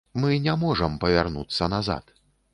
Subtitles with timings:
[0.21, 2.13] Мы не можам павярнуцца назад.